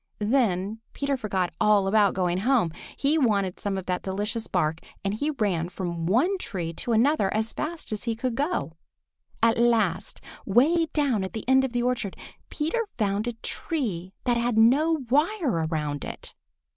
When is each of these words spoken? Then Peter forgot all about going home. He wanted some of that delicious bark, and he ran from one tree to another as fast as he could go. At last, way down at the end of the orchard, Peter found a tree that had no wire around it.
Then 0.17 0.79
Peter 0.93 1.15
forgot 1.15 1.53
all 1.61 1.85
about 1.87 2.15
going 2.15 2.39
home. 2.39 2.71
He 2.97 3.19
wanted 3.19 3.59
some 3.59 3.77
of 3.77 3.85
that 3.85 4.01
delicious 4.01 4.47
bark, 4.47 4.79
and 5.05 5.13
he 5.13 5.29
ran 5.29 5.69
from 5.69 6.07
one 6.07 6.39
tree 6.39 6.73
to 6.73 6.91
another 6.91 7.31
as 7.35 7.53
fast 7.53 7.91
as 7.91 8.05
he 8.05 8.15
could 8.15 8.33
go. 8.33 8.71
At 9.43 9.59
last, 9.59 10.19
way 10.43 10.87
down 10.87 11.23
at 11.23 11.33
the 11.33 11.47
end 11.47 11.63
of 11.63 11.71
the 11.73 11.83
orchard, 11.83 12.17
Peter 12.49 12.87
found 12.97 13.27
a 13.27 13.33
tree 13.43 14.11
that 14.23 14.37
had 14.37 14.57
no 14.57 15.05
wire 15.11 15.67
around 15.69 16.03
it. 16.03 16.33